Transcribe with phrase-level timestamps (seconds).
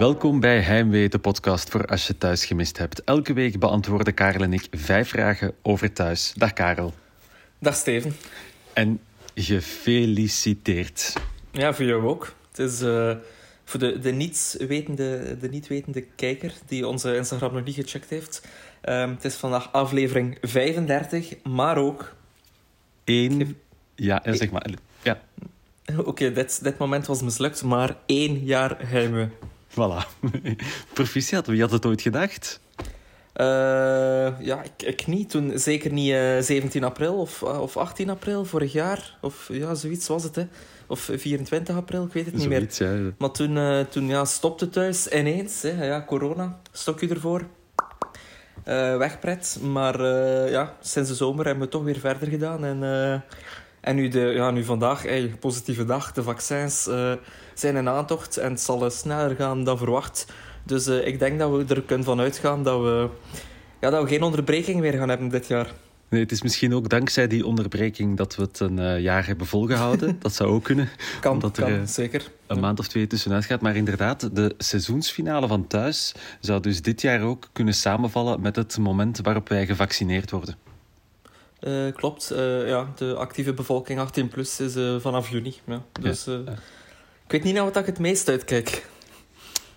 [0.00, 3.04] Welkom bij Heimwee, de podcast voor als je thuis gemist hebt.
[3.04, 6.32] Elke week beantwoorden Karel en ik vijf vragen over thuis.
[6.36, 6.94] Dag Karel.
[7.58, 8.16] Dag Steven.
[8.72, 9.00] En
[9.34, 11.12] gefeliciteerd.
[11.50, 12.34] Ja, voor jou ook.
[12.48, 13.16] Het is uh,
[13.64, 18.48] voor de, de, niet-wetende, de niet-wetende kijker die onze Instagram nog niet gecheckt heeft.
[18.84, 22.14] Um, het is vandaag aflevering 35, maar ook...
[23.04, 23.56] Eén...
[23.94, 24.70] Ja, zeg maar...
[25.02, 25.20] Ja.
[25.86, 29.28] Oké, okay, dit, dit moment was mislukt, maar één jaar heimwee.
[29.70, 30.06] Voilà.
[30.92, 32.60] Proficiat, wie had het ooit gedacht?
[33.36, 35.30] Uh, ja, ik, ik, niet.
[35.30, 39.16] Toen, zeker niet uh, eh, 17 april of, uh, of 18 april vorig jaar.
[39.20, 40.34] Of ja, zoiets was het.
[40.34, 40.46] Hè.
[40.86, 43.04] Of 24 april, ik weet het zoiets, niet meer.
[43.04, 43.10] Ja.
[43.18, 45.62] Maar toen, toen ja, stopte thuis ineens.
[45.62, 45.84] Hè.
[45.84, 47.46] Ja, corona, stokje ervoor.
[48.98, 49.58] wegpret.
[49.62, 50.02] Maar
[50.50, 52.64] ja, sinds de zomer hebben we toch weer verder gedaan.
[52.64, 52.82] En,
[53.80, 56.12] en nu, de, ja, nu vandaag, hey, positieve dag.
[56.12, 56.88] De vaccins
[57.54, 60.26] zijn in aantocht en het zal sneller gaan dan verwacht.
[60.64, 63.08] Dus uh, ik denk dat we er kunnen van uitgaan dat we,
[63.80, 65.72] ja, dat we geen onderbreking meer gaan hebben dit jaar.
[66.08, 69.46] Nee, het is misschien ook dankzij die onderbreking dat we het een uh, jaar hebben
[69.46, 70.16] volgehouden.
[70.20, 70.88] dat zou ook kunnen.
[71.20, 72.30] Kan, omdat er, kan zeker.
[72.46, 73.60] Een maand of twee tussenuit gaat.
[73.60, 78.78] Maar inderdaad, de seizoensfinale van thuis zou dus dit jaar ook kunnen samenvallen met het
[78.78, 80.69] moment waarop wij gevaccineerd worden.
[81.60, 82.32] Uh, klopt.
[82.66, 85.54] ja, de actieve bevolking 18 plus is vanaf juni.
[85.64, 85.82] Ja.
[86.00, 86.26] Dus
[87.24, 88.88] ik weet niet naar wat ik het meest uitkijk.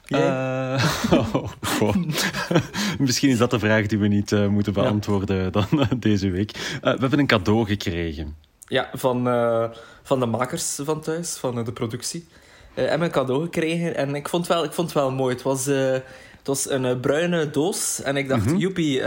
[0.08, 0.84] Uh,
[1.82, 1.96] oh,
[3.00, 5.50] Misschien is dat de vraag die we niet uh, moeten beantwoorden ja.
[5.50, 6.52] dan uh, deze week.
[6.82, 8.36] we hebben een cadeau gekregen.
[8.68, 9.24] Ja, van,
[10.04, 12.28] van de makers van thuis, van de productie.
[12.74, 15.34] We hebben een cadeau gekregen en ik vond het wel, ik vond het wel mooi.
[15.34, 16.04] Het was, het
[16.44, 18.58] was een bruine doos en ik dacht, mm -hmm.
[18.58, 19.02] joepie,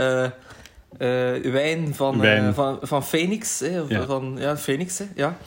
[1.51, 2.53] wijn van, wijn.
[2.53, 3.59] van, van Phoenix.
[3.59, 4.05] Hè, ja.
[4.05, 5.37] Van, ja, Phoenix, hè, ja.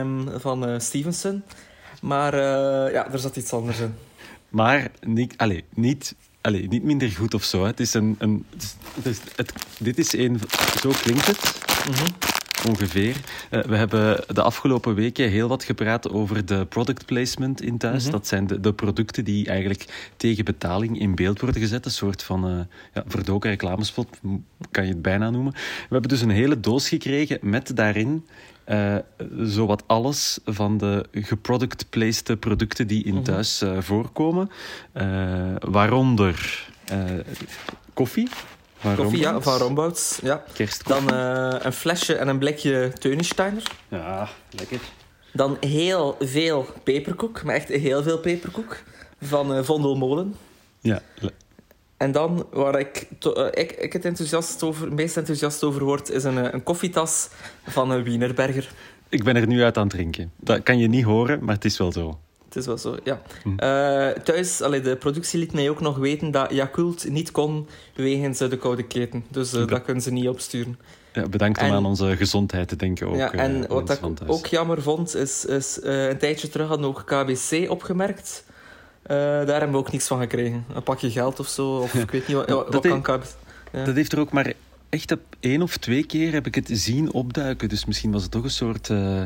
[0.00, 1.42] Um, van Stevenson.
[2.02, 2.36] Maar
[2.92, 3.94] ja, er zat iets anders in.
[4.48, 7.60] Maar niet, allez, niet, allez, niet minder goed of zo.
[7.60, 7.66] Hè.
[7.66, 8.46] Het is een, een,
[8.94, 10.40] het is, het, dit is een...
[10.80, 11.58] Zo klinkt het.
[11.88, 12.29] Mm
[12.68, 13.16] ongeveer.
[13.50, 18.04] Uh, we hebben de afgelopen weken heel wat gepraat over de product placement in thuis.
[18.04, 21.84] Mm Dat zijn de, de, producten die eigenlijk tegen betaling in beeld worden gezet.
[21.84, 22.60] Een soort van uh,
[22.94, 24.20] ja, verdoken reclamespot,
[24.70, 25.52] kan je het bijna noemen.
[25.52, 28.26] We hebben dus een hele doos gekregen met daarin
[28.66, 28.96] uh,
[29.38, 33.22] zowat alles van de geproduct-placed producten die in mhm.
[33.22, 34.50] thuis uh, voorkomen.
[34.94, 36.68] Uh, waaronder
[37.94, 38.28] koffie.
[38.80, 40.18] Van koffie, ja, van Rombouts.
[40.22, 40.44] Ja.
[40.86, 43.62] Dan een flesje en een blikje Teunensteiner.
[43.88, 44.80] Ja, lekker.
[45.32, 48.76] Dan heel veel peperkoek, maar echt heel veel peperkoek.
[49.20, 50.34] Van Vondelmolen.
[50.80, 51.02] Ja,
[52.00, 56.24] en dan, waar ik, uh, ik, ik het enthousiast over, meest enthousiast over word, is
[56.24, 57.28] een, eh, een koffietas
[57.66, 58.72] van een Wienerberger.
[59.08, 60.32] Ik ben er nu uit aan het drinken.
[60.36, 62.18] Dat kan je niet horen, maar het is wel zo.
[62.50, 63.22] Het is wel zo, ja.
[63.42, 63.48] Hm.
[63.48, 63.56] Uh,
[64.22, 68.56] thuis, allee, de productie liet mij ook nog weten dat Yakult niet kon wegens de
[68.56, 69.24] koude keten.
[69.28, 70.78] Dus uh, dat kunnen ze niet opsturen.
[71.12, 73.16] Ja, bedankt om aan onze gezondheid te denken ook.
[73.16, 77.70] Ja, en wat ik ook jammer vond, is, is een tijdje terug had nog KBC
[77.70, 78.44] opgemerkt
[79.02, 80.64] daar hebben we ook niks van gekregen.
[80.74, 83.22] Een pakje geld of zo, of ik weet niet wat, kan
[83.72, 83.84] ja.
[83.84, 84.52] Dat heeft er ook maar
[84.90, 87.68] echt op één of twee keer heb ik het zien opduiken.
[87.68, 89.22] Dus misschien was het toch een soort, uh,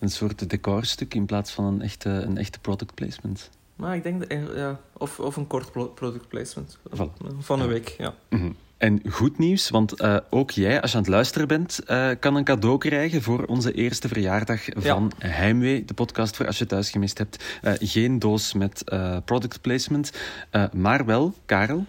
[0.00, 3.50] een soort decorstuk in plaats van een echte, een echte product placement.
[3.76, 6.78] Maar ik denk, dat, eh, ja, of, of een kort product placement.
[6.94, 7.36] Voilà.
[7.38, 8.14] Van een week, ja.
[8.30, 8.56] Mm -hmm.
[8.76, 12.34] En goed nieuws, want uh, ook jij, als je aan het luisteren bent, uh, kan
[12.34, 15.28] een cadeau krijgen voor onze eerste verjaardag van ja.
[15.28, 17.44] Heimwee, de podcast voor als je thuis gemist hebt.
[17.62, 18.84] Uh, geen doos met
[19.24, 20.12] product placement,
[20.72, 21.84] maar wel, Karel?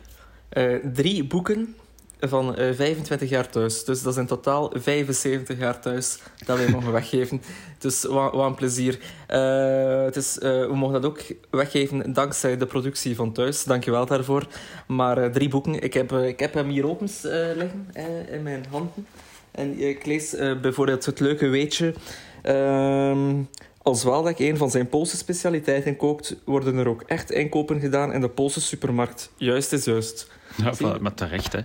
[0.94, 1.76] drie boeken
[2.20, 3.84] van 25 eh, jaar thuis.
[3.84, 7.42] Dus dat is in totaal 75 jaar thuis dat wij mogen weggeven.
[7.80, 9.00] Dus wat, wat een plezier.
[9.30, 13.64] Uh, het is, uh, we mogen dat ook weggeven dankzij de productie van thuis.
[13.64, 14.48] Dankjewel daarvoor.
[14.88, 15.82] Maar drie boeken.
[15.82, 17.10] Ik heb, ik heb hem hier open
[17.56, 17.88] liggen
[18.32, 19.08] in mijn handen.
[19.52, 21.94] En ik lees bijvoorbeeld het leuke weetje.
[22.42, 23.42] Ehm,
[23.82, 28.22] als Waldek een van zijn Poolse specialiteiten kookt, worden er ook echt inkopen gedaan in
[28.22, 29.32] de Poolse supermarkt.
[29.36, 30.32] Juist is juist.
[30.80, 31.60] Ja, maar terecht, hè.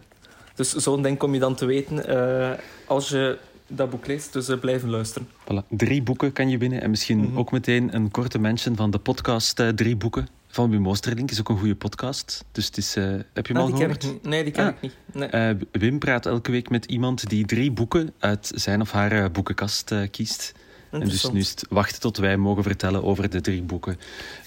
[0.54, 2.50] Dus zo'n ding kom je dan te weten uh,
[2.87, 4.32] als je dat boek leest.
[4.32, 5.28] Dus uh, blijven luisteren.
[5.28, 5.66] Voilà.
[5.69, 6.82] Drie boeken kan je winnen.
[6.82, 7.38] En misschien mm -hmm.
[7.38, 10.28] ook meteen een korte mention van de podcast uh, Drie Boeken.
[10.46, 12.44] Van Wim Oosterlink is ook een goede podcast.
[12.52, 14.04] Dus het is, heb je hem ah, al gehoord?
[14.04, 14.72] Ik nee, die ken ah.
[14.72, 14.94] ik niet.
[15.32, 15.56] Nee.
[15.72, 20.52] Wim praat elke week met iemand die drie boeken uit zijn of haar boekenkast kiest.
[20.93, 23.99] En dus nu is het wachten tot wij mogen vertellen over de drie boeken.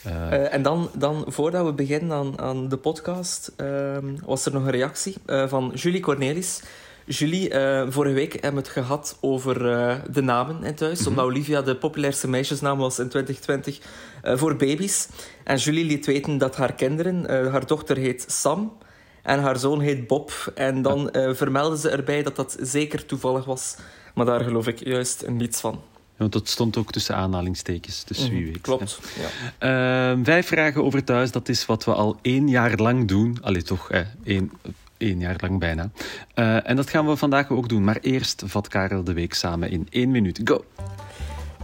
[0.08, 0.14] Uh...
[0.14, 4.64] Uh, en dan, dan, voordat we beginnen aan, aan de podcast, uh, was er nog
[4.64, 6.62] een reactie uh, van Julie Cornelis.
[7.06, 7.50] Julie,
[7.90, 9.60] vorige week hebben we het gehad over
[10.12, 11.00] de namen in thuis.
[11.00, 11.08] Mm -hmm.
[11.08, 13.80] Omdat Olivia de populairste meisjesnaam was in 2020
[14.24, 15.08] uh, voor baby's.
[15.44, 18.78] En Julie liet weten dat haar kinderen, haar dochter heet Sam
[19.24, 20.52] en haar zoon heet Bob.
[20.56, 23.76] En dan vermelden ze erbij dat dat zeker toevallig was.
[24.14, 25.82] Maar daar geloof ik juist niets van.
[26.18, 28.62] Want dat stond ook tussen aanhalingstekens, dus wie mhm, weet.
[28.62, 29.00] Klopt,
[29.60, 30.14] ja.
[30.14, 33.38] Uh, vijf vragen over thuis, dat is wat we al één jaar lang doen.
[33.42, 34.52] Allee, toch, hè, één,
[34.98, 35.90] één jaar lang bijna.
[36.36, 37.84] Uh, en dat gaan we vandaag ook doen.
[37.84, 40.42] Maar eerst vat Karel de week samen in één minuut.
[40.44, 40.66] Go!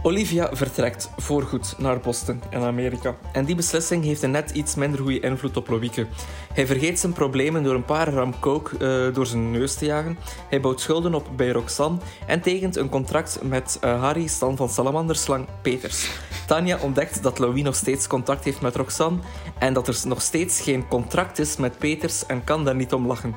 [0.04, 3.16] Olivia vertrekt voorgoed naar Boston in Amerika.
[3.32, 6.06] En die beslissing heeft een net iets minder goede invloed op Loïke.
[6.52, 10.18] Hij vergeet zijn problemen door een paar gram coke uh, door zijn neus te jagen.
[10.48, 14.68] Hij bouwt schulden op bij Roxanne en tekent een contract met uh, Harry Stan van
[14.68, 16.10] Salamanderslang Peters.
[16.46, 19.18] Tanja ontdekt dat Louis nog steeds contact heeft met Roxanne
[19.58, 23.06] en dat er nog steeds geen contract is met Peters en kan daar niet om
[23.06, 23.34] lachen.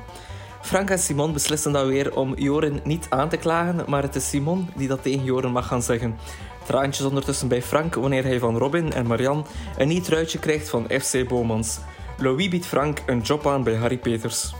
[0.66, 4.28] Frank en Simon beslissen dan weer om Joren niet aan te klagen, maar het is
[4.28, 6.16] Simon die dat tegen Joren mag gaan zeggen.
[6.66, 9.46] Traantjes ondertussen bij Frank wanneer hij van Robin en Marian
[9.76, 11.78] een niet truitje krijgt van FC Bomans.
[12.18, 14.54] Louis biedt Frank een job aan bij Harry Peters.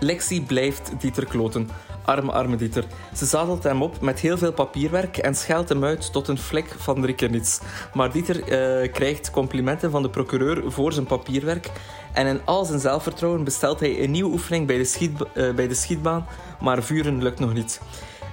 [0.00, 1.68] Lexi blijft Dieter kloten.
[2.04, 2.84] Arme, arme Dieter.
[3.14, 6.74] Ze zadelt hem op met heel veel papierwerk en scheldt hem uit tot een vlek
[6.78, 7.60] van Rikkenits.
[7.94, 11.70] Maar Dieter uh, krijgt complimenten van de procureur voor zijn papierwerk.
[12.12, 15.74] En in al zijn zelfvertrouwen bestelt hij een nieuwe oefening bij de, uh, bij de
[15.74, 16.26] schietbaan,
[16.60, 17.80] maar vuren lukt nog niet.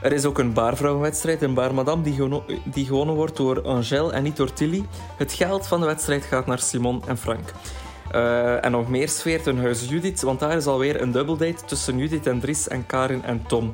[0.04, 4.38] Er is ook een baarvrouwenwedstrijd, een baarmadam, die, die gewonnen wordt door Angèle en niet
[4.38, 4.86] door Tilly.
[5.18, 7.52] Het geld van de wedstrijd gaat naar Simon en Frank.
[8.16, 11.98] Uh, en nog meer sfeert in huis Judith, want daar is alweer een dubbeldate tussen
[11.98, 13.74] Judith en Dries en Karin en Tom.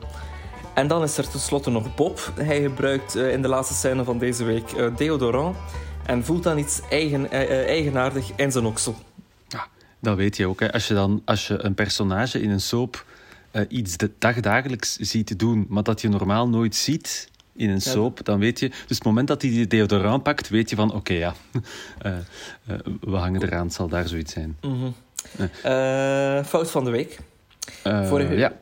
[0.73, 2.31] En dan is er tenslotte nog Bob.
[2.35, 5.57] Hij gebruikt uh, in de laatste scène van deze week uh, deodorant
[6.05, 7.31] en voelt dan iets eigen,
[7.65, 8.95] eigenaardig in zijn oksel.
[9.47, 9.67] Ja,
[9.99, 10.59] dat weet je ook.
[10.59, 10.71] Hè.
[10.71, 13.05] Als, je dan, als je een personage in een soap
[13.51, 18.25] uh, iets de dagdagelijks ziet doen, maar dat je normaal nooit ziet in een soap,
[18.25, 18.69] dan weet je...
[18.69, 20.87] Dus het moment dat hij die deodorant pakt, weet je van...
[20.87, 21.33] Oké, okay, ja,
[22.05, 22.11] uh,
[22.69, 24.57] uh, we hangen eraan, het zal daar zoiets zijn.
[24.61, 26.43] Mm -hmm.
[26.43, 27.19] fout van de week.
[27.83, 28.53] vorige, ja.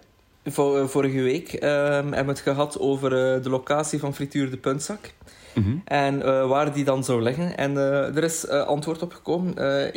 [0.87, 3.09] vorige week hebben we het gehad over
[3.43, 5.11] de locatie van Frituur de Puntzak.
[5.53, 5.81] Mm -hmm.
[5.85, 7.57] En waar die dan zou liggen.
[7.57, 9.53] En er is antwoord op gekomen.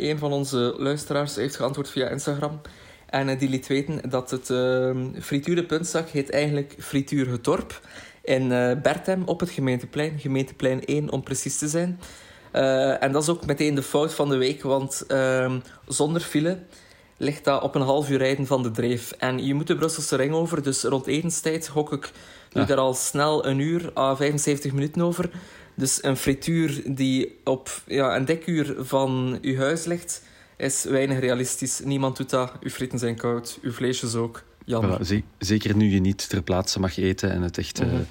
[0.09, 2.61] een van onze luisteraars heeft geantwoord via Instagram...
[3.11, 7.81] En die liet weten dat het uh, frituur de puntzak heet eigenlijk frituur het dorp.
[8.23, 10.19] In uh, Berthem op het gemeenteplein.
[10.19, 11.99] Gemeenteplein 1 om precies te zijn.
[12.53, 14.63] Uh, en dat is ook meteen de fout van de week.
[14.63, 15.53] Want uh,
[15.87, 16.59] zonder file
[17.17, 19.11] ligt dat op een half uur rijden van de dreef.
[19.11, 20.63] En je moet de Brusselse ring over.
[20.63, 22.11] Dus rond etenstijd hok ik
[22.49, 22.65] ja.
[22.65, 25.29] daar al snel een uur à 75 minuten over.
[25.75, 30.23] Dus een frituur die op ja, een dekuur van uw huis ligt
[30.61, 31.79] is weinig realistisch.
[31.83, 32.51] Niemand doet dat.
[32.61, 34.43] Uw frieten zijn koud, uw vleesjes ook.
[34.65, 34.99] Jammer.
[34.99, 38.05] Voilà, zeker nu je niet ter plaatse mag eten en het echt mm -hmm.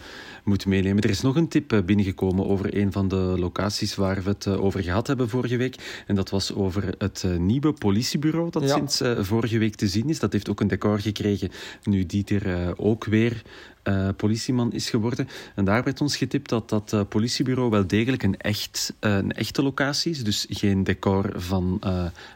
[0.45, 1.03] Moet meenemen.
[1.03, 4.47] Er is nog een tip uh, binnengekomen over een van de locaties waar we het
[4.47, 6.03] uh, over gehad hebben vorige week.
[6.07, 8.75] En dat was over het nieuwe politiebureau dat ja.
[8.75, 10.19] sinds vorige week te zien is.
[10.19, 11.51] Dat heeft ook een decor gekregen
[11.83, 13.43] nu Dieter ook weer
[13.85, 15.29] uh, politieman is geworden.
[15.55, 19.33] En daar werd ons getipt dat dat uh, politiebureau wel degelijk een, echt, uh, een
[19.33, 20.25] echte locatie is.
[20.25, 21.81] Dus geen decor van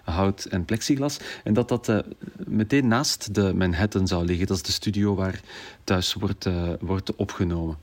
[0.04, 1.18] hout en plexiglas.
[1.44, 2.04] En dat dat
[2.46, 4.46] meteen naast de Manhattan zou liggen.
[4.46, 5.40] Dat is de studio waar
[5.84, 6.48] thuis wordt,
[6.80, 7.76] wordt opgenomen.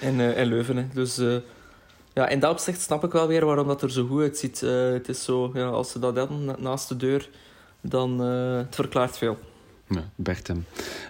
[0.00, 0.84] In, in Leuven, hè.
[0.92, 1.20] Dus...
[2.12, 4.60] Ja, in dat opzicht snap ik wel weer waarom dat er zo goed uitziet.
[4.60, 7.28] het is zo, ja, als ze dat hebben naast de deur,
[7.80, 9.38] dan het verklaart veel.
[9.88, 10.66] Ja, Bertem.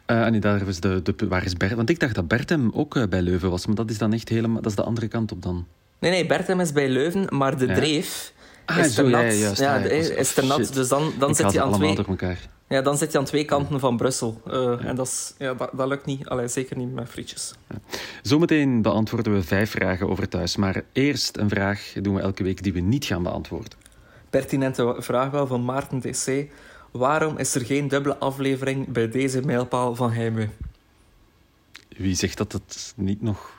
[0.06, 1.76] Uh, en daar is de, de, waar is Bertem?
[1.76, 4.28] Want ik dacht dat Bertem ook uh, bij Leuven was, maar dat is dan echt
[4.28, 4.62] helemaal...
[4.62, 5.66] Dat is de andere kant op dan.
[5.98, 7.74] Nee, nee, Bertem is bij Leuven, maar de ja.
[7.74, 8.32] dreef
[8.64, 9.22] ah, is zo, te nat.
[9.22, 11.94] Ja, juist, ja, ja, de, is, te nat, dus dan, dan zit je aan twee...
[11.94, 12.38] door elkaar.
[12.68, 14.40] Ja, dan zit je aan twee kanten van Brussel.
[14.46, 16.28] Uh, en dat, is, ja, dat, dat, lukt niet.
[16.28, 17.54] Allee, zeker niet met frietjes.
[17.68, 17.76] Ja.
[18.22, 20.56] Zometeen beantwoorden we vijf vragen over thuis.
[20.56, 23.72] Maar eerst een vraag doen we elke week die we niet gaan beantwoorden.
[24.30, 26.50] Pertinente vraag wel van Maarten DC.
[26.90, 30.48] Waarom is er geen dubbele aflevering bij deze mijlpaal van Heimwee?
[31.96, 33.55] Wie zegt dat het niet nog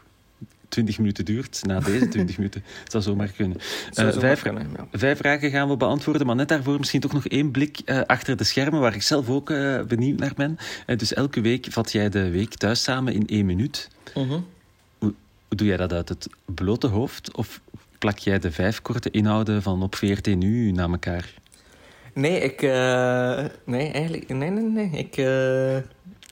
[0.77, 2.63] 20 minuten duurt na deze 20 minuten?
[2.84, 3.57] Het zou zomaar kunnen.
[3.91, 4.88] Zou uh, vijf, kunnen ja.
[4.91, 8.38] vijf, vragen gaan we beantwoorden, maar net daarvoor misschien toch nog één blik uh, achter
[8.38, 10.57] de schermen, waar ik zelf ook uh, benieuwd naar ben.
[10.98, 13.89] dus elke week vat jij de week thuis samen in één minuut.
[14.17, 14.31] Uh -huh.
[14.98, 15.13] hoe,
[15.48, 17.36] hoe doe jij dat uit het blote hoofd?
[17.36, 17.62] Of
[18.00, 21.34] plak jij de vijf korte inhouden van op 14 nu na elkaar?
[22.13, 22.62] Nee, ik...
[22.62, 24.29] Uh, nee, eigenlijk...
[24.29, 24.89] Nee, nee, nee.
[24.89, 25.17] Ik...
[25.17, 25.77] Uh,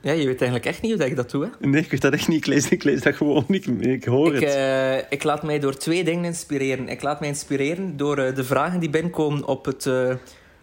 [0.06, 1.68] ja, je weet eigenlijk echt niet hoe ik dat doe, hè?
[1.68, 2.38] Nee, ik weet dat echt niet.
[2.38, 3.68] Ik lees, ik lees dat gewoon niet.
[3.80, 4.56] Ik hoor ik, het.
[4.56, 6.88] Uh, ik laat mij door twee dingen inspireren.
[6.88, 9.90] Ik laat mij inspireren door de vragen die binnenkomen op het,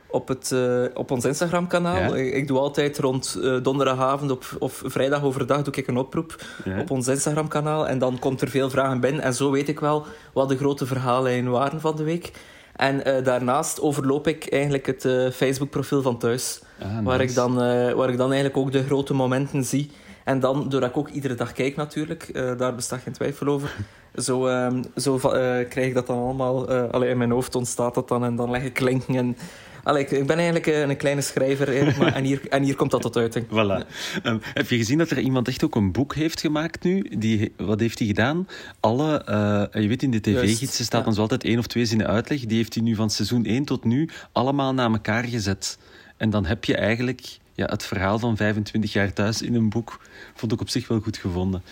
[0.07, 0.55] op, het,
[0.93, 2.15] op ons Instagram-kanaal.
[2.15, 6.35] Ik, ik, doe altijd rond donderdagavond of, of vrijdag overdag doe ik een oproep
[6.79, 7.87] op ons Instagram-kanaal.
[7.87, 9.23] En dan komt er veel vragen binnen.
[9.23, 12.31] En zo weet ik wel wat de grote verhaallijnen waren van de week.
[12.73, 16.61] En uh, daarnaast overloop ik eigenlijk het Facebook-profiel van thuis.
[16.79, 17.55] Ah, waar, ik dan,
[17.95, 19.91] waar ik dan eigenlijk ook de grote momenten zie.
[20.23, 23.75] En dan, doordat ik ook iedere dag kijk natuurlijk, daar bestaat geen twijfel over...
[24.15, 25.17] Zo, um, zo
[25.69, 26.71] krijg ik dat dan allemaal...
[26.71, 29.37] Uh, in mijn hoofd ontstaat dat dan en dan leg ik linken en
[29.83, 33.01] Allee, ik, ben eigenlijk eh, een kleine schrijver maar, en, hier, en hier komt dat
[33.01, 33.45] tot uiting.
[33.45, 33.87] Voilà.
[34.23, 37.09] Um, heb je gezien dat er iemand echt ook een boek heeft gemaakt nu?
[37.17, 38.47] Die, wat heeft hij gedaan?
[38.79, 39.25] Alle,
[39.73, 41.05] uh, je weet in de tv-gidsen staat ja.
[41.05, 42.45] dan zo altijd één of twee zinnen uitleg.
[42.45, 45.77] Die heeft hij nu van seizoen 1 tot nu allemaal naar elkaar gezet.
[46.17, 49.99] En dan heb je eigenlijk ja, het verhaal van 25 jaar thuis in een boek.
[50.33, 51.63] Vond ik op zich wel goed gevonden.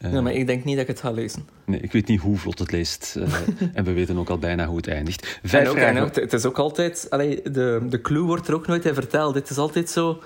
[0.00, 1.48] Uh, ja, maar ik denk niet dat ik het ga lezen.
[1.64, 3.14] Nee, ik weet niet hoe vlot het leest.
[3.18, 3.34] Uh,
[3.74, 5.38] en we weten ook al bijna hoe het eindigt.
[5.42, 7.06] Vijf en ook, het is ook altijd...
[7.10, 9.34] Allee, de, de clue wordt er ook nooit in verteld.
[9.34, 10.22] Het is altijd zo...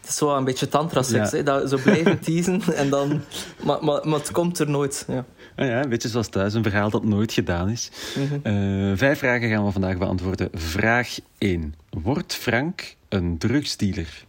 [0.00, 1.30] Het is zo een beetje tantra-seks.
[1.30, 1.42] Ja.
[1.42, 3.20] Dat, zo blijven teasen en dan...
[3.64, 5.04] Maar, maar, maar het komt er nooit.
[5.08, 5.24] Ja.
[5.56, 7.90] Ah ja, een beetje zoals thuis, een verhaal dat nooit gedaan is.
[8.16, 8.90] Mm -hmm.
[8.90, 10.48] uh, vijf vragen gaan we vandaag beantwoorden.
[10.52, 11.74] Vraag 1.
[11.90, 14.24] Wordt Frank een drugsdealer?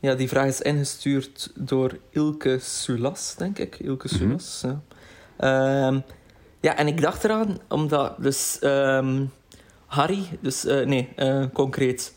[0.00, 3.78] Ja, die vraag is ingestuurd door Ilke Sulas, denk ik.
[3.78, 4.16] Ilke mhm.
[4.16, 4.80] Sulas, ja.
[5.86, 6.02] Um,
[6.60, 9.30] ja, en ik dacht eraan, omdat dus um,
[9.86, 12.14] Harry, dus uh, nee, uh, concreet,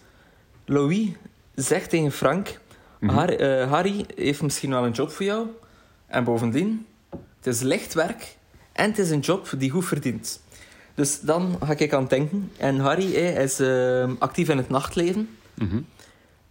[0.65, 1.09] Louis
[1.55, 2.59] zegt tegen Frank:
[2.99, 3.17] mm -hmm.
[3.17, 5.47] Harry, uh, Harry heeft misschien wel een job voor jou.
[6.07, 8.37] En bovendien, het is licht werk
[8.71, 10.41] en het is een job die goed verdient.
[10.95, 12.51] Dus dan ga ik aan het denken.
[12.57, 13.61] En Harry hij is
[14.19, 15.29] actief in het nachtleven.
[15.53, 15.85] Mm -hmm.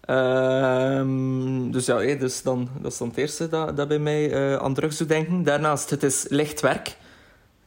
[0.02, 4.56] Ehm, dus ja, dus dan, dat is dan het eerste dat, dat bij mij uh,
[4.56, 5.42] aan drugs doet denken.
[5.42, 6.96] Daarnaast, het is licht werk.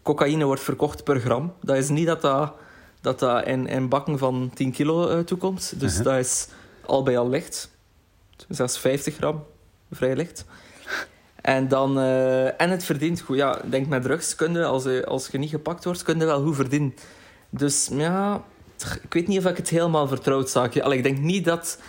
[0.01, 1.53] Cocaïne wordt verkocht per gram.
[1.61, 2.53] Dat is niet dat dat,
[3.01, 5.79] dat, dat in, in bakken van 10 kilo uh, toekomt.
[5.79, 6.05] Dus uh -huh.
[6.05, 6.47] dat is
[6.85, 7.69] al bij al licht.
[8.49, 9.43] Zelfs 50 gram,
[9.91, 10.45] vrij licht.
[11.41, 13.37] En, dan, uh, en het verdient goed.
[13.37, 16.25] Ja, denk met drugs, kun je, als, je, als je niet gepakt wordt, kun je
[16.25, 16.95] wel goed verdienen.
[17.49, 18.43] Dus ja,
[19.01, 20.93] ik weet niet of ik het helemaal vertrouwd zaakje.
[20.93, 21.79] Ik denk niet dat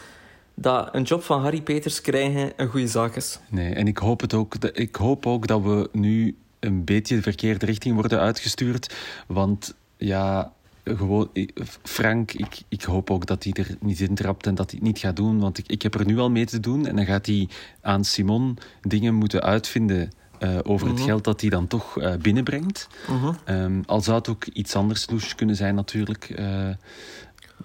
[0.58, 3.38] dat een job van Harry Peters krijgen een goede zaak is.
[3.48, 7.22] Nee, en ik hoop, het ook, ik hoop ook dat we nu een beetje de
[7.22, 8.94] verkeerde richting worden uitgestuurd.
[9.26, 10.52] Want ja,
[10.84, 11.30] gewoon,
[11.82, 14.88] Frank, ik, ik hoop ook dat hij er niet in trapt en dat hij het
[14.88, 15.38] niet gaat doen.
[15.38, 16.86] Want ik, ik heb er nu al mee te doen.
[16.86, 17.48] En dan gaat hij
[17.80, 20.10] aan Simon dingen moeten uitvinden
[20.40, 21.06] uh, over het mhm.
[21.06, 22.88] geld dat hij dan toch uh, binnenbrengt.
[23.10, 26.38] Uh um, al zou het ook iets anders loes kunnen zijn, natuurlijk.
[26.38, 26.68] Uh,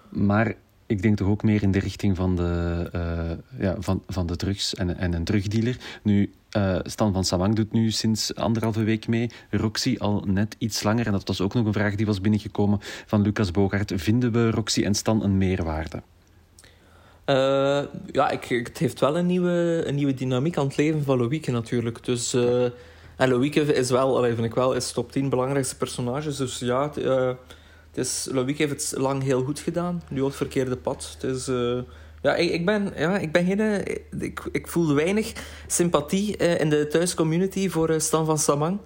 [0.09, 0.55] maar
[0.91, 4.35] ik denk toch ook meer in de richting van de, uh, ja, van, van de
[4.35, 5.77] drugs en, en een drugdealer.
[6.03, 9.29] Nu, uh, Stan van Samang doet nu sinds anderhalve week mee.
[9.49, 11.05] Roxy al net iets langer.
[11.05, 13.91] En dat was ook nog een vraag die was binnengekomen van Lucas Bogaert.
[13.95, 16.01] Vinden we Roxy en Stan een meerwaarde?
[17.25, 17.81] Uh,
[18.11, 21.51] ja, ik, het heeft wel een nieuwe, een nieuwe dynamiek aan het leven van Loïke
[21.51, 22.05] natuurlijk.
[22.05, 22.33] Dus,
[23.15, 26.37] en Loïke is wel, vind ik wel, is top 10 belangrijkste personages.
[26.37, 26.91] Dus ja...
[27.91, 30.01] Het is, Loïc heeft het lang heel goed gedaan.
[30.09, 31.17] Nu op het verkeerde pad.
[31.19, 31.79] Het is, uh,
[32.21, 33.59] ja, ik, ik, ben, ja, ik ben geen...
[33.59, 35.33] Eh, ik, ik voel weinig
[35.67, 38.79] sympathie uh, in de thuiscommunity voor Stan van Samang.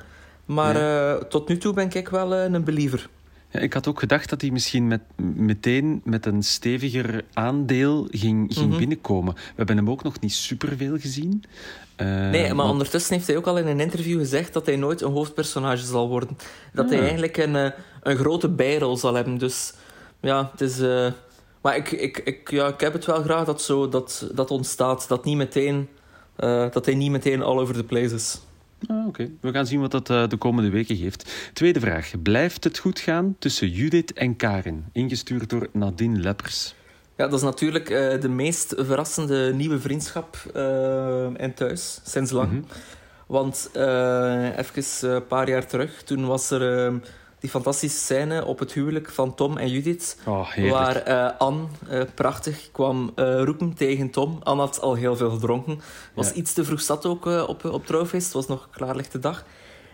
[0.46, 3.10] Maar tot nu toe ben ik wel een believer.
[3.56, 5.02] Ja, ik had ook gedacht dat hij misschien met,
[5.36, 8.78] meteen met een steviger aandeel ging, ging mm -hmm.
[8.78, 9.34] binnenkomen.
[9.34, 11.44] We hebben hem ook nog niet superveel gezien.
[11.98, 15.02] Uh, nee, maar ondertussen heeft hij ook al in een interview gezegd dat hij nooit
[15.02, 16.38] een hoofdpersonage zal worden.
[16.74, 17.70] Dat hij eigenlijk een, uh,
[18.04, 19.38] een grote bijrol zal hebben.
[19.38, 19.74] Dus
[20.20, 20.80] ja, het is.
[20.80, 21.08] Uh,
[21.62, 25.08] maar ik, ik, ik, ja, ik heb het wel graag dat zo dat, dat ontstaat.
[25.08, 25.90] Dat, niet meteen,
[26.72, 28.40] dat hij niet meteen all over the place is.
[28.88, 29.32] Ah, Oké, okay.
[29.42, 31.50] we gaan zien wat dat de komende weken geeft.
[31.54, 32.12] Tweede vraag.
[32.22, 34.86] Blijft het goed gaan tussen Judith en Karin?
[34.92, 36.76] Ingestuurd door Nadine Leppers.
[37.18, 42.52] Ja, dat is natuurlijk uh, de meest verrassende nieuwe vriendschap uh, in thuis, sinds lang.
[42.52, 42.66] Mm -hmm.
[43.28, 46.94] Want even een paar jaar terug, toen was er
[47.46, 50.18] die fantastische scène op het huwelijk van Tom en Judith.
[50.26, 51.68] Oh, waar Anne,
[52.14, 54.40] prachtig, kwam roepen tegen Tom.
[54.44, 55.82] Anne had al heel veel gedronken.
[56.14, 56.34] Was ja.
[56.34, 58.26] iets te vroeg zat ook op, op trouwfeest.
[58.26, 59.46] Het was nog klaarlichte dag.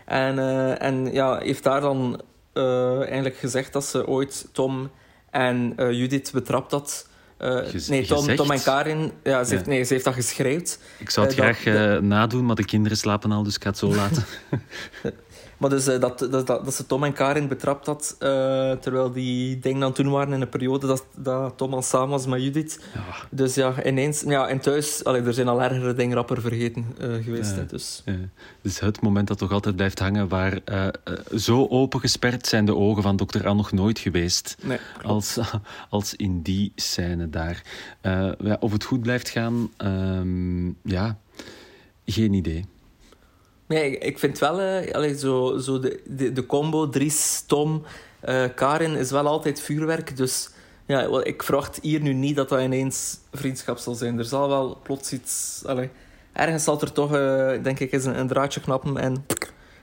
[0.04, 0.38] En,
[0.78, 2.20] en ja, heeft daar dan
[2.52, 4.90] eigenlijk gezegd dat ze ooit Tom
[5.30, 7.10] en Judith betrapt had
[7.42, 10.78] uh, nee, Tom, Tom, en Karin, ja, ze, heeft, nee, ze heeft dat geschreeuwd.
[10.98, 13.62] Ik zou het uh, graag dat, uh, nadoen, maar de kinderen slapen al, dus ik
[13.62, 14.24] ga het zo laten.
[15.62, 18.16] Maar dus dat, dat, dat, dat ze Tom en Karin betrapt had,
[18.80, 22.26] terwijl die dingen dan toen waren in een periode dat, dat Tom al samen was
[22.26, 22.80] met Judith.
[22.94, 23.00] Ja.
[23.30, 24.20] Dus ja, ineens...
[24.26, 27.54] Ja, en thuis, allee, er zijn al ergere dingen rapper vergeten geweest.
[27.54, 28.04] Hè, dus.
[28.62, 30.60] dus het moment dat toch altijd blijft hangen, waar
[31.36, 34.56] zo opengesperd zijn de ogen van dokter Anne nog nooit geweest.
[34.62, 35.38] Nee, als,
[35.90, 37.62] als in die scène daar.
[38.38, 41.18] ja, of het goed blijft gaan, ehm, ja,
[42.04, 42.64] geen idee.
[43.72, 47.82] Nee, ik vind wel, uh, zo, zo de, de, de combo Dries, Tom,
[48.28, 50.16] uh, Karin is wel altijd vuurwerk.
[50.16, 50.50] Dus
[50.86, 54.18] ja, ik verwacht hier nu niet dat dat ineens vriendschap zal zijn.
[54.18, 55.62] Er zal wel plots iets.
[55.66, 55.90] Allee,
[56.32, 59.26] ergens zal er toch, uh, denk ik, eens een, een draadje knappen en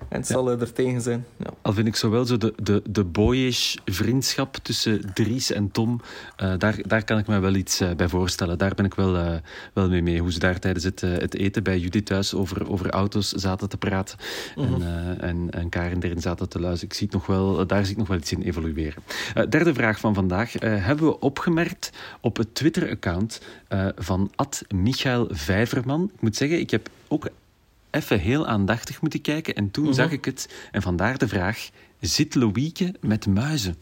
[0.09, 1.25] en het zal er tegen zijn.
[1.37, 1.49] Ja.
[1.61, 6.01] Al vind ik zowel zo de, de, de boyish vriendschap tussen Dries en Tom,
[6.43, 8.57] uh, daar, daar kan ik me wel iets uh, bij voorstellen.
[8.57, 9.33] Daar ben ik wel, uh,
[9.73, 10.19] wel mee mee.
[10.19, 13.77] Hoe ze daar tijdens het, het eten bij Judith thuis over, over auto's zaten te
[13.77, 14.17] praten.
[14.55, 14.81] Mm -hmm.
[14.81, 16.89] en, en, en Karen erin zaten te luisteren.
[16.89, 19.03] Ik zie het nog wel, daar zie ik nog wel iets in evolueren.
[19.49, 20.53] derde vraag van vandaag.
[20.59, 21.91] hebben we opgemerkt
[22.21, 23.41] op het Twitter-account
[23.95, 26.11] van Ad Michael Vijverman.
[26.13, 27.29] Ik moet zeggen, ik heb ook
[27.91, 29.55] even heel aandachtig moeten kijken.
[29.55, 29.93] En toen mhm.
[29.93, 30.50] zag ik het.
[30.72, 31.69] En vandaar de vraag:
[32.00, 33.75] zit Loïke met muizen?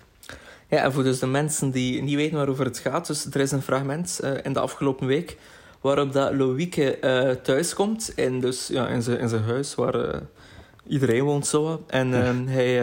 [0.70, 3.08] Ja, en voor dus de mensen die niet weten waarover het gaat.
[3.08, 5.38] Dus er is een fragment uh, in de afgelopen week
[5.82, 8.12] waarop dat Loïke uh, thuis komt.
[8.16, 10.16] In, dus, ja, in, zijn, in zijn huis waar uh,
[10.88, 11.84] iedereen woont zo.
[11.88, 12.12] En
[12.48, 12.80] hij,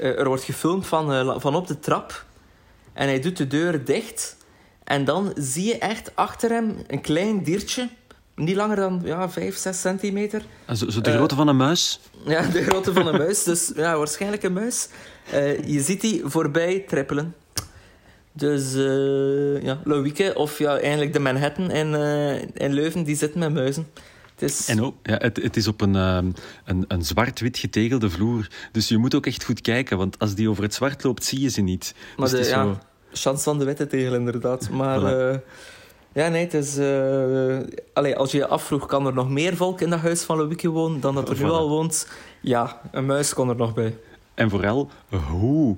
[0.00, 2.24] er wordt gefilmd van, van op de trap.
[2.92, 4.36] En hij doet de deur dicht.
[4.84, 7.88] En dan zie je echt achter hem een klein diertje
[8.36, 10.42] niet langer dan ja, 5, 6 centimeter.
[10.74, 12.00] Zo, zo de grootte uh, van een muis?
[12.26, 13.42] Ja, de grootte van een muis.
[13.42, 14.88] Dus ja, waarschijnlijk een muis.
[15.34, 17.34] Uh, je ziet die voorbij trippelen.
[18.32, 21.94] Dus uh, ja, Loïke, of ja, eigenlijk de Manhattan in,
[22.54, 23.86] in Leuven, die zitten met muizen.
[24.32, 24.68] Het is...
[24.68, 26.34] En ook, ja, het, het is op een, een,
[26.88, 28.48] een zwart-wit getegelde vloer.
[28.72, 31.40] Dus je moet ook echt goed kijken, want als die over het zwart loopt, zie
[31.40, 31.94] je ze niet.
[32.16, 32.78] Maar dus de, ja, zo...
[33.12, 34.70] chance van de witte tegel, inderdaad.
[34.70, 35.00] Maar...
[35.00, 35.42] Voilà.
[36.16, 36.78] Ja, nee, het is...
[36.78, 37.58] Uh,
[37.92, 40.68] allee, als je je afvroeg, kan er nog meer volk in dat huis van Loïke
[40.68, 42.08] wonen dan dat er nu al woont?
[42.40, 43.96] Ja, een muis kon er nog bij.
[44.34, 44.90] En vooral,
[45.30, 45.76] hoe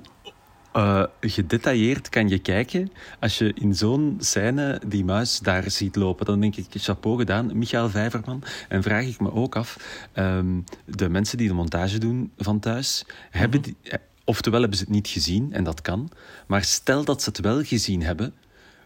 [0.75, 6.25] uh, gedetailleerd kan je kijken als je in zo'n scène die muis daar ziet lopen.
[6.25, 8.43] Dan denk ik, chapeau gedaan, Michael Vijverman.
[8.67, 9.77] En vraag ik me ook af,
[10.15, 14.83] um, de mensen die de montage doen van thuis, hebben die, eh, oftewel hebben ze
[14.83, 16.09] het niet gezien, en dat kan,
[16.47, 18.33] maar stel dat ze het wel gezien hebben,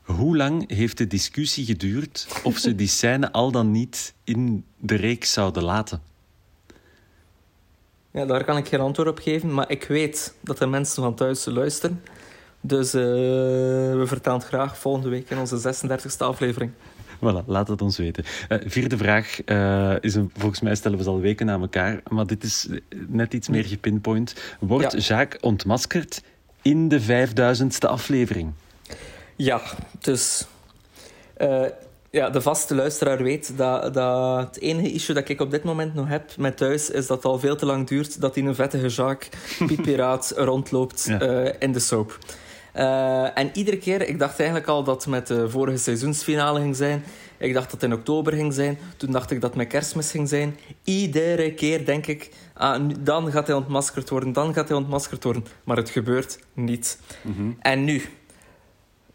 [0.03, 4.95] hoe lang heeft de discussie geduurd of ze die scène al dan niet in de
[4.95, 6.01] reeks zouden laten?
[8.11, 11.15] Ja, daar kan ik geen antwoord op geven, maar ik weet dat er mensen van
[11.15, 12.01] thuis luisteren.
[12.61, 16.71] Dus uh, we vertellen het graag volgende week in onze 36e aflevering.
[17.17, 18.23] Voilà, laat het ons weten.
[18.49, 22.01] Uh, vierde vraag uh, is een, volgens mij stellen we ze al weken na elkaar,
[22.09, 22.67] maar dit is
[23.07, 24.35] net iets meer gepinpoint.
[24.59, 24.97] Wordt ja.
[24.97, 26.23] Jacques ontmaskerd
[26.61, 28.53] in de 5000ste aflevering?
[29.35, 29.61] Ja,
[29.99, 30.45] dus...
[31.37, 31.65] Uh,
[32.09, 35.93] ja, de vaste luisteraar weet dat, dat het enige issue dat ik op dit moment
[35.93, 38.55] nog heb met thuis is dat het al veel te lang duurt dat hij een
[38.55, 39.29] vettige Jacques
[39.67, 41.21] Piet rondloopt ja.
[41.21, 42.17] uh, in de soap.
[42.75, 46.75] Uh, en iedere keer, ik dacht eigenlijk al dat het met de vorige seizoensfinale ging
[46.75, 47.03] zijn.
[47.37, 48.77] Ik dacht dat het in oktober ging zijn.
[48.97, 50.57] Toen dacht ik dat het met kerstmis ging zijn.
[50.83, 55.45] Iedere keer denk ik, ah, dan gaat hij ontmaskerd worden, dan gaat hij ontmaskerd worden.
[55.63, 56.99] Maar het gebeurt niet.
[57.21, 57.57] Mm -hmm.
[57.59, 58.01] En nu,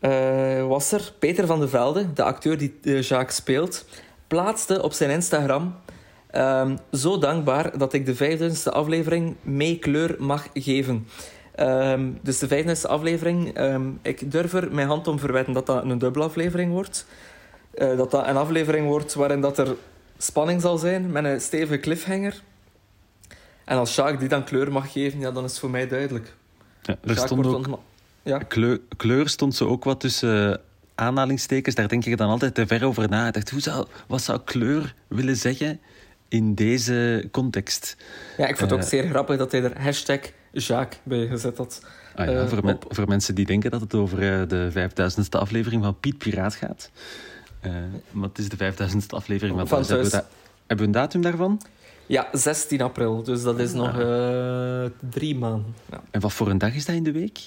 [0.01, 3.85] uh, was er Peter van der Velde, de acteur die uh, Jacques speelt,
[4.27, 5.75] plaatste op zijn Instagram
[6.33, 11.07] um, zo dankbaar dat ik de vijfduizendste aflevering mee kleur mag geven.
[11.61, 15.85] Um, dus de vijfduizendste aflevering, um, ik durf er mijn hand om verwetten dat dat
[15.85, 17.07] een dubbele aflevering wordt.
[17.75, 19.77] Uh, dat dat een aflevering wordt waarin dat er
[20.19, 22.43] spanning zal zijn met een stevige cliffhanger.
[23.65, 26.35] En als Jacques die dan kleur mag geven, ja, dan is het voor mij duidelijk.
[26.83, 27.79] Ja, er stond ook...
[28.23, 28.39] Ja.
[28.39, 30.57] Kleur, kleur stond ze ook wat tussen uh,
[30.95, 31.75] aanhalingstekens.
[31.75, 33.27] Daar denk ik dan altijd te ver over na.
[33.27, 35.81] Ik dacht, hoe zou, wat zou kleur willen zeggen
[36.29, 37.97] in deze context?
[38.37, 40.21] Ja, ik vond het uh, ook zeer grappig dat hij er hashtag
[40.53, 41.83] Jacques bij gezet had.
[42.15, 46.01] Ah ja, uh, voor, voor, mensen die denken dat het over de 5000ste aflevering van
[46.01, 46.91] Piet Piraat gaat.
[48.11, 50.25] maar het is de 5000ste aflevering van, van Hebben, we
[50.67, 51.61] hebben we een datum daarvan?
[52.07, 53.23] Ja, 16 april.
[53.23, 53.93] Dus dat is nog
[55.11, 55.75] drie maanden.
[55.91, 56.03] Ja.
[56.11, 57.39] En wat voor een dag is dat in de week?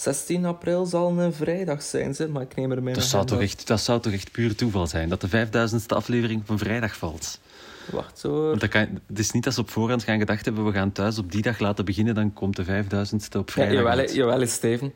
[0.00, 3.40] 16 april zal een vrijdag zijn, ze, maar ik neem er mee dat zou, toch
[3.40, 7.40] echt, dat zou toch echt puur toeval zijn, dat de 5000ste aflevering van vrijdag valt?
[7.90, 8.56] Wacht zo.
[8.56, 11.18] Dat kan, het is niet als ze op voorhand gaan gedacht hebben, we gaan thuis
[11.18, 13.74] op die dag laten beginnen, dan komt de 5000ste op vrijdag.
[13.74, 14.92] Ja, jawel, jawel, Steven.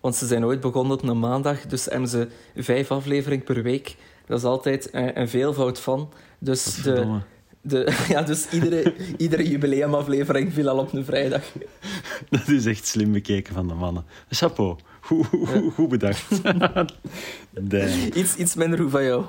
[0.00, 3.96] Want ze zijn ooit begonnen op een maandag, dus hebben ze vijf afleveringen per week.
[4.26, 6.12] Dat is altijd een, een veelvoud van.
[6.38, 7.20] Dus de,
[7.68, 11.42] De, ja, dus iedere, iedere jubileumaflevering viel al op een vrijdag.
[12.30, 14.04] Dat is echt slim bekeken van de mannen.
[14.30, 14.76] Chapeau.
[15.00, 16.24] Goed, goed, goed bedacht.
[18.14, 19.24] Iets, iets minder goed van jou.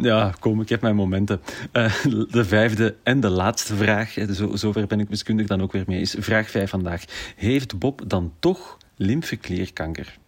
[0.00, 1.40] Ja, kom, ik heb mijn momenten.
[1.72, 5.72] Eh, de vijfde en de laatste vraag, hè, zo, zover ben ik wiskundig dan ook
[5.72, 7.04] weer mee, is vraag vijf vandaag.
[7.36, 10.18] Heeft Bob dan toch lymfeklierkanker?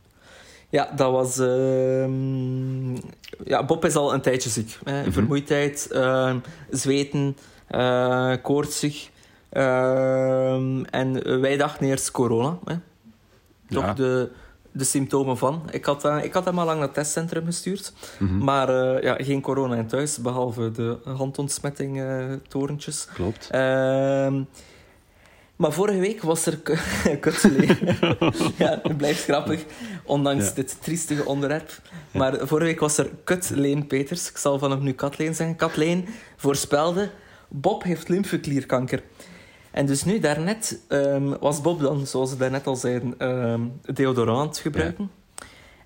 [0.70, 1.38] Ja, dat was...
[1.38, 2.94] ehm,
[3.44, 4.78] ja, Bob is al een tijdje ziek.
[4.84, 5.12] Hè.
[5.12, 6.38] Vermoeidheid, ehm,
[6.70, 9.08] zweten, eh koortsig.
[9.50, 12.58] Ehm, en wij dachten eerst corona.
[12.64, 12.74] Hè.
[13.68, 13.92] Toch Ja.
[13.94, 14.30] de,
[14.72, 15.62] de symptomen van.
[15.70, 17.92] Ik had, eh, ik had hem al lang naar het testcentrum gestuurd.
[18.18, 18.38] Mhm.
[18.44, 22.02] Maar eh, ja, geen corona in thuis, behalve de handontsmetting
[22.48, 23.08] torentjes.
[23.14, 23.48] Klopt.
[25.60, 26.78] Maar vorige week was er k-
[27.20, 27.76] kutselee.
[28.56, 29.64] ja, het blijft grappig,
[30.04, 30.52] ondanks Ja.
[30.54, 31.80] dit triestige onderwerp.
[32.10, 34.30] Maar vorige week was er Kutleen Peters.
[34.30, 35.56] Ik zal vanaf nu Katleen zeggen.
[35.56, 37.10] Katleen voorspelde,
[37.48, 39.02] Bob heeft lymfeklierkanker.
[39.70, 43.60] En dus nu, daarnet, ehm, was Bob dan, zoals we daarnet al zeiden, ehm,
[43.94, 45.10] deodorant gebruiken.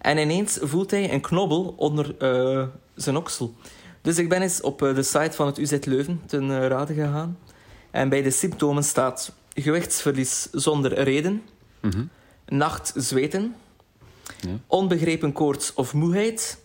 [0.00, 3.54] En ineens voelt hij een knobbel onder eh, zijn oksel.
[4.02, 7.38] Dus ik ben eens op eh, de site van het UZ Leuven ten rade gegaan.
[7.90, 11.42] En bij de symptomen staat gewichtsverlies zonder reden,
[11.80, 12.04] Mhm.
[12.46, 13.54] nachtzweten,
[14.40, 14.58] Ja.
[14.66, 16.58] onbegrepen koorts of moeheid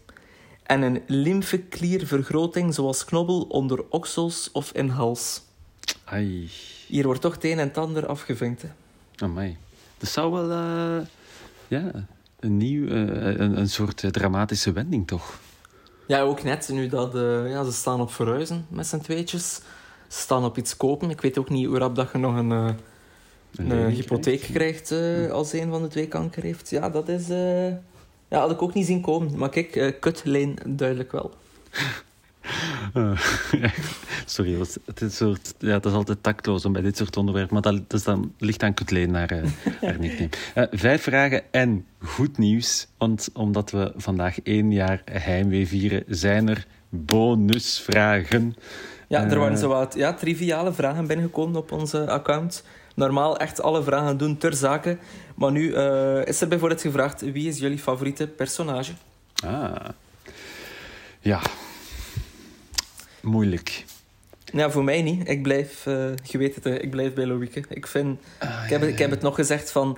[0.64, 5.42] en een lymfekliervergroting zoals knobbel onder oksels of in hals.
[6.04, 6.50] Ai,
[6.88, 8.62] Hier wordt toch het een en het ander afgevinkt.
[8.62, 8.68] hè.
[9.18, 9.58] amai.
[9.98, 10.52] Dat zou wel...
[10.52, 11.06] eh,
[11.68, 11.92] ja,
[12.40, 12.88] een nieuw...
[12.88, 12.96] eh,
[13.38, 15.40] een, een soort eh, dramatische wending, toch?
[16.08, 17.12] Ja, ook net nu dat
[17.48, 19.60] ja, ze staan op verhuizen met z'n tweetjes.
[20.12, 21.10] Staan op iets kopen.
[21.10, 22.70] Ik weet ook niet hoe rap dat je nog een, eh,
[23.56, 24.88] een, hypotheek krijgt.
[24.88, 26.70] krijgt eh, als een van de twee kanker heeft.
[26.70, 27.30] Ja, dat is...
[27.30, 27.68] eh,
[28.28, 29.38] ja, had ik ook niet zien komen.
[29.38, 31.32] Maar kijk, eh kutleen duidelijk wel.
[32.94, 33.20] Eh,
[34.26, 37.62] sorry, het is, soort, ja, het is altijd tactloos om bij dit soort onderwerpen, maar
[37.62, 39.42] dat, is dan, ligt aan Kutleen naar eh
[39.82, 40.30] haar nickname.
[40.54, 46.50] Eh, vijf vragen en goed nieuws, want omdat we vandaag één jaar heimwee vieren, zijn
[46.50, 48.56] er bonusvragen.
[49.08, 52.64] Ja, er Eh, waren zo wat ja, triviale vragen binnengekomen op onze account.
[52.96, 54.98] Normaal echt alle vragen doen ter zake.
[55.36, 57.22] Maar nu eh, is er bijvoorbeeld gevraagd...
[57.22, 58.92] Wie is jullie favoriete personage?
[59.46, 59.76] Ah.
[61.20, 61.42] Ja.
[63.22, 63.86] Moeilijk.
[64.54, 65.30] Ja, voor mij niet.
[65.30, 65.86] Ik blijf...
[65.86, 67.64] eh je weet het, hè, ik blijf bij Loïke.
[67.70, 68.20] Ik vind...
[68.40, 69.98] Ah, ik, heb, het- ik heb het nog gezegd van...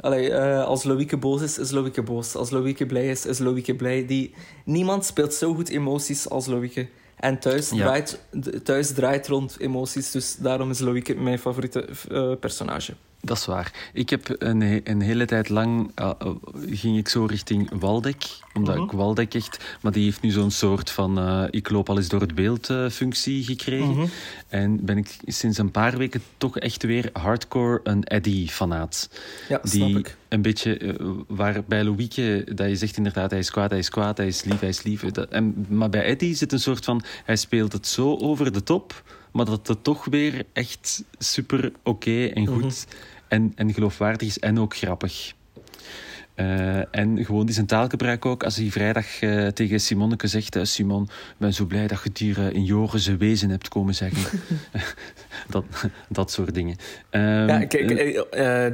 [0.00, 2.34] Allee, eh, als Loïke boos is, is Loïke boos.
[2.34, 4.06] Als Loïke blij is, is Loïke blij.
[4.06, 6.88] Die, niemand speelt zo goed emoties als Loïke.
[7.16, 7.76] En thuis, Ja.
[7.76, 8.20] draait,
[8.64, 10.10] thuis draait rond emoties.
[10.10, 12.94] Dus daarom is Loïke mijn favoriete eh, personage.
[13.22, 13.72] Dat is waar.
[13.92, 16.30] Ik heb een, he- een hele tijd lang eh, eh,
[16.70, 18.84] ging ik zo richting Waldek, omdat Mhm.
[18.84, 22.08] ik Waldek echt, maar die heeft nu zo'n soort van eh, ik loop al eens
[22.08, 23.88] door het beeld functie gekregen.
[23.96, 24.06] Mhm.
[24.48, 29.08] En ben ik sinds een paar weken toch echt weer hardcore een Eddie-fanaat.
[29.48, 30.16] Ja, snap Die ik.
[30.28, 30.96] een beetje,
[31.28, 34.44] waar bij Louieke, dat je zegt inderdaad, hij is kwaad, hij is kwaad, hij is
[34.44, 35.00] lief, hij is lief.
[35.02, 38.62] Dat, en, maar bij Eddie zit een soort van, hij speelt het zo over de
[38.62, 42.86] top, maar dat het toch weer echt super oké en goed
[43.28, 45.32] en, en geloofwaardig is en ook grappig.
[46.34, 48.44] Eh, en gewoon die zijn taalgebruik ook.
[48.44, 50.56] Als hij vrijdag eh, tegen Simonneke zegt...
[50.56, 54.40] eh, Simon, ik ben zo blij dat je eh, in Jorense wezen hebt komen zeggen.
[55.48, 55.64] dat,
[56.08, 56.76] dat soort dingen.
[57.10, 57.88] Ehm, Ja, kijk,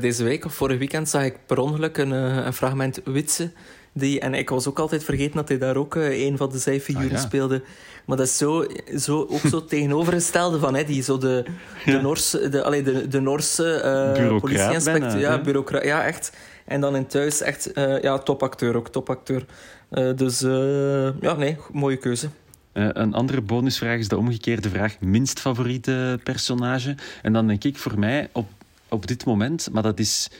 [0.00, 3.50] deze week of vorig weekend zag ik per ongeluk een, een fragment Witse.
[3.98, 6.58] Die, en ik was ook altijd vergeten dat hij daar ook eh, een van de
[6.58, 7.20] zijfiguren Ah, ja.
[7.22, 7.62] speelde.
[8.06, 8.66] Maar dat is zo,
[8.98, 11.02] zo, ook zo tegenovergestelde van Eddie.
[11.02, 11.44] Zo de,
[11.84, 12.00] de, Ja.
[12.00, 15.00] Noorse, de, allee, de, de Noorse eh politieinspecteur.
[15.10, 15.40] bijna, Ja, hè?
[15.40, 15.84] bureaucraat.
[15.84, 16.32] Ja, echt.
[16.64, 18.88] En dan in thuis echt eh, ja, topacteur ook.
[18.88, 19.44] Topacteur.
[19.88, 22.28] Eh, dus eh, ja, nee, mooie keuze.
[22.72, 26.94] Eh, een andere bonusvraag is de omgekeerde vraag: minst favoriete personage?
[27.22, 28.48] En dan denk ik voor mij op,
[28.88, 30.30] op dit moment, maar dat is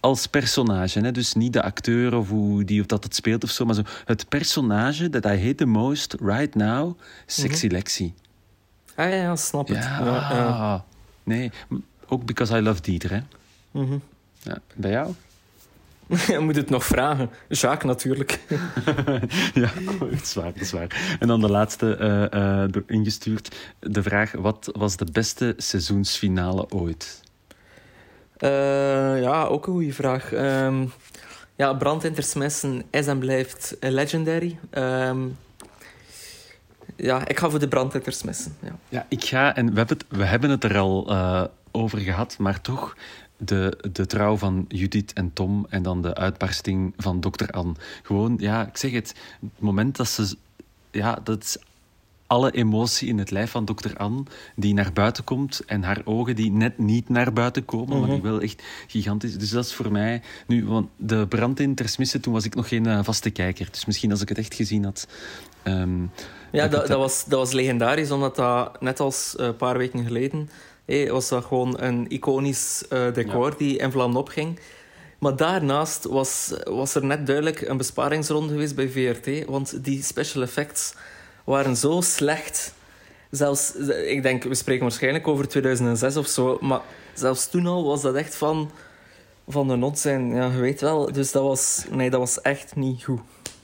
[0.00, 1.12] als personage, hè?
[1.12, 3.82] dus niet de acteur of hoe die of dat het speelt of zo, maar zo
[4.04, 8.14] het personage that I hate the most right now, Sexy Lexi.
[8.94, 9.76] Ah ja, ja snap het.
[9.76, 10.84] Ja, Ja, ja.
[11.22, 11.50] nee,
[12.06, 13.10] ook because I love Dieter.
[13.10, 13.20] Hè?
[13.70, 13.98] Mhm.
[14.42, 15.14] Ja, bij jou?
[16.26, 17.30] Je moet het nog vragen.
[17.48, 18.40] Jacques natuurlijk.
[19.54, 21.16] ja, dat is waar, dat is waar.
[21.20, 23.56] En dan de laatste eh, eh, ingestuurd.
[23.78, 27.20] De vraag, wat was de beste seizoensfinale ooit?
[28.40, 30.32] Eh, ja, ook een goede vraag.
[30.32, 30.84] Ehm
[31.60, 34.58] ja, Brand Intersmessen is en blijft legendary.
[34.70, 35.18] Ehm,
[36.96, 37.92] ja, ik ga voor de Brand.
[37.92, 38.76] Ja.
[38.88, 42.38] Ja, ik ga, en we hebben het, we hebben het er al eh, over gehad,
[42.38, 42.96] maar toch
[43.36, 47.74] de, de trouw van Judith en Tom en dan de uitbarsting van dokter Anne.
[48.02, 50.36] Gewoon, ja, ik zeg het, het moment dat ze...
[50.90, 51.56] Ja, dat is
[52.30, 54.22] alle emotie in het lijf van dokter Anne
[54.56, 58.22] die naar buiten komt en haar ogen die net niet naar buiten komen, maar die
[58.22, 59.38] wel echt gigantisch.
[59.38, 62.68] Dus dat is voor mij nu, want de brand in Tersmisse, toen was ik nog
[62.68, 63.68] geen eh, vaste kijker.
[63.70, 65.06] Dus misschien als ik het echt gezien had.
[65.62, 66.02] ehm,
[66.52, 70.04] Ja, dat dat, was, dat was legendarisch, omdat dat net als eh, een paar weken
[70.04, 70.50] geleden
[71.08, 74.58] was dat gewoon een iconisch eh, decor die in vlam opging.
[75.18, 80.42] Maar daarnaast was, was er net duidelijk een besparingsronde geweest bij VRT, want die special
[80.42, 80.94] effects
[81.50, 82.74] waren zo slecht.
[83.30, 83.74] Zelfs,
[84.06, 86.80] ik denk, we spreken waarschijnlijk over 2006 of zo, maar
[87.14, 88.70] zelfs toen al was dat echt van,
[89.48, 90.34] van de not zijn.
[90.34, 91.12] Ja, je weet wel.
[91.12, 93.20] Dus dat was, nee, dat was echt niet goed.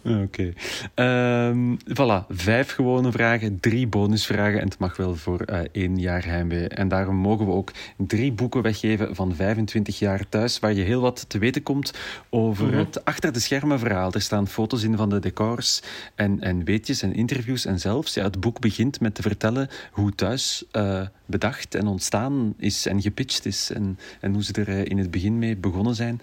[0.06, 0.52] Oké.
[0.94, 6.24] Ehm, voilà, vijf gewone vragen, drie bonusvragen en het mag wel voor eh, één jaar
[6.24, 6.68] heimwee.
[6.68, 11.00] En daarom mogen we ook drie boeken weggeven van 25 jaar thuis, waar je heel
[11.00, 11.92] wat te weten komt
[12.30, 12.76] over Mhm.
[12.78, 14.12] het achter de schermen verhaal.
[14.12, 15.82] Er staan foto's in van de decors
[16.14, 20.14] en, en weetjes en interviews en zelfs, ja, het boek begint met te vertellen hoe
[20.14, 24.84] thuis eh, bedacht en ontstaan is en gepitcht is en, en hoe ze er eh,
[24.84, 26.20] in het begin mee begonnen zijn.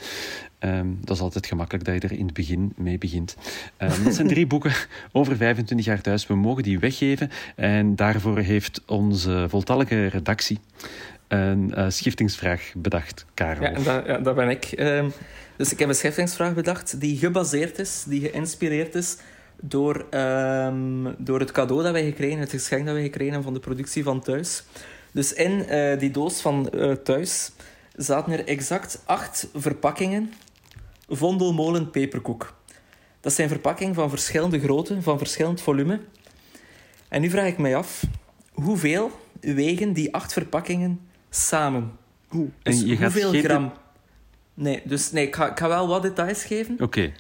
[0.60, 3.36] Ehm, dat is altijd gemakkelijk dat je er in het begin mee begint.
[3.77, 4.73] Ehm, dat zijn drie boeken
[5.12, 6.27] over 25 jaar thuis.
[6.27, 7.29] We mogen die weggeven.
[7.55, 10.59] En daarvoor heeft onze voltallige redactie
[11.27, 13.63] een eh, schiftingsvraag bedacht, Karel.
[13.63, 14.65] Ja, dat, ja, ben ik.
[14.65, 15.09] Ehm,
[15.55, 19.17] dus ik heb een schrijvingsvraag bedacht die gebaseerd is, die geïnspireerd is
[19.62, 23.59] door, ehm, door het cadeau dat wij gekregen, het geschenk dat wij gekregen van de
[23.59, 24.63] productie van Thuis.
[25.12, 27.51] Dus in eh, die doos van eh, Thuis
[27.95, 30.33] zaten er exact acht verpakkingen
[31.07, 32.53] Vondelmolen peperkoek.
[33.23, 35.99] Dat zijn verpakkingen van verschillende grootte, van verschillend volume.
[37.07, 38.03] En nu vraag ik mij af,
[38.51, 41.91] hoeveel wegen die acht verpakkingen samen?
[42.31, 43.71] En Dus je gaat hoeveel geen- gram?
[44.53, 46.75] Nee, dus nee, ik, ga, ik ga wel wat details geven.
[46.79, 47.12] Oké,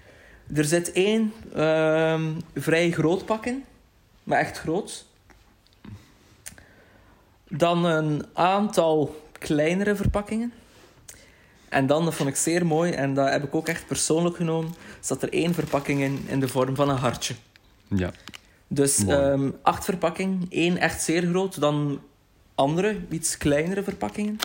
[0.55, 3.63] Er zit één ehm, vrij groot pakken,
[4.23, 5.05] maar echt groot.
[7.49, 10.53] Dan een aantal kleinere verpakkingen.
[11.73, 14.73] En dan, dat vond ik zeer mooi, en dat heb ik ook echt persoonlijk genomen,
[14.99, 17.33] zat er één verpakking in, in de vorm van een hartje.
[17.87, 18.11] ja.
[18.67, 21.99] Dus ehm, acht verpakkingen, één echt zeer groot, dan
[22.55, 24.37] andere, iets kleinere verpakkingen.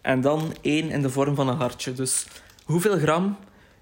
[0.00, 1.92] En dan één in de vorm van een hartje.
[1.92, 2.26] Dus
[2.64, 3.36] hoeveel gram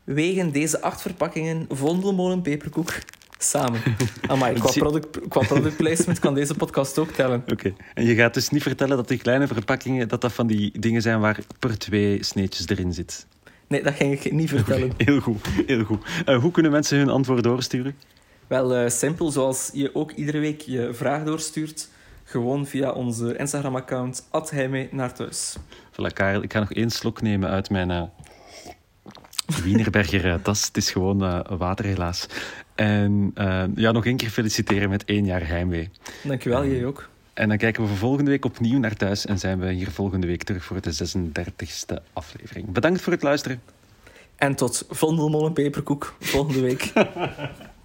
[0.05, 2.93] wegen deze acht verpakkingen vondelmolen peperkoek
[3.39, 3.81] samen?
[4.27, 7.45] Amai, qua, product, qua product placement kan deze podcast ook tellen.
[7.53, 7.75] Oké.
[7.95, 11.03] En je gaat dus niet vertellen dat die kleine verpakkingen dat dat van die dingen
[11.03, 13.27] zijn waar per twee sneetjes erin zit.
[13.67, 14.93] Nee, dat ging ik niet vertellen.
[14.97, 16.07] Heel goed, heel goed.
[16.25, 17.97] Eh, hoe kunnen mensen hun antwoord doorsturen?
[18.47, 21.89] Wel eh, simpel, zoals je ook iedere week je vraag doorstuurt.
[22.25, 25.57] Gewoon via onze Instagram-account, @heimee naar thuis.
[25.93, 28.03] Voilà, Karel, ik ga nog één slok nemen uit mijn eh
[29.63, 30.67] Wienerberger tas.
[30.67, 32.27] Het is gewoon eh, water, helaas.
[32.77, 35.91] En eh, ja, nog één keer feliciteren met één jaar heimwee.
[36.23, 37.09] Dankjewel, jij ook.
[37.35, 40.27] En dan kijken we voor volgende week opnieuw naar thuis en zijn we hier volgende
[40.27, 42.73] week terug voor de 36e aflevering.
[42.73, 43.61] Bedankt voor het luisteren.
[44.37, 46.93] En tot vondelmolen peperkoek volgende week.